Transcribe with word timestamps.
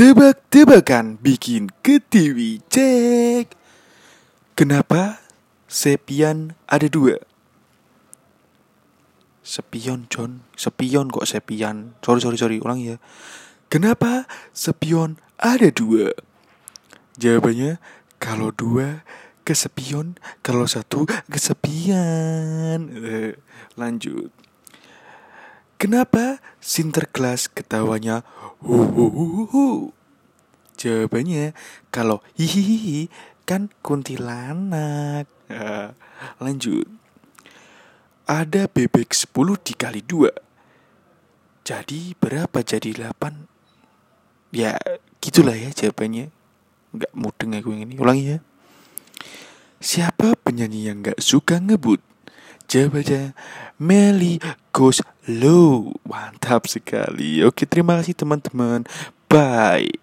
Tebak-tebakan 0.00 1.20
bikin 1.20 1.68
ketiwi 1.84 2.64
cek. 2.72 3.52
Kenapa 4.56 5.20
sepian 5.68 6.56
ada 6.64 6.88
dua? 6.88 7.20
Sepion 9.44 10.08
John. 10.08 10.48
Sepion 10.56 11.12
kok 11.12 11.28
sepian? 11.28 12.00
Sorry 12.00 12.24
sorry 12.24 12.40
sorry 12.40 12.56
ulang 12.64 12.80
ya. 12.80 12.96
Kenapa 13.68 14.24
sepion 14.56 15.20
ada 15.36 15.68
dua? 15.68 16.16
Jawabannya 17.20 17.76
Kalau 18.16 18.56
dua 18.56 19.04
kesepion 19.44 20.16
Kalau 20.40 20.64
satu 20.64 21.04
kesepian 21.28 22.88
Eh, 22.88 23.36
Lanjut 23.76 24.32
Kenapa 25.80 26.44
Sinterklas 26.60 27.48
ketawanya 27.48 28.20
hu 28.60 28.84
hu 28.84 29.04
hu 29.08 29.24
hu? 29.48 29.66
Jawabannya 30.76 31.56
kalau 31.88 32.20
hihihi 32.36 33.08
kan 33.48 33.72
kuntilanak. 33.80 35.24
Lanjut. 36.44 36.84
Ada 38.28 38.68
bebek 38.68 39.16
10 39.16 39.32
dikali 39.64 40.04
2. 40.04 40.28
Jadi 41.64 42.12
berapa 42.12 42.60
jadi 42.60 43.08
8? 43.16 44.52
Ya, 44.52 44.76
gitulah 45.24 45.56
ya 45.56 45.72
jawabannya. 45.72 46.28
Nggak 46.92 47.12
mudeng 47.16 47.56
aku 47.56 47.72
yang 47.72 47.88
ini. 47.88 47.96
Ulangi 47.96 48.24
ya. 48.36 48.38
Siapa 49.80 50.36
penyanyi 50.44 50.92
yang 50.92 51.00
nggak 51.00 51.24
suka 51.24 51.56
ngebut? 51.56 52.09
Jawabannya 52.70 53.34
Melly 53.82 54.38
Goes 54.70 55.02
Low. 55.26 55.90
Mantap 56.06 56.70
sekali. 56.70 57.42
Oke, 57.42 57.66
terima 57.66 57.98
kasih 57.98 58.14
teman-teman. 58.14 58.86
Bye. 59.26 60.00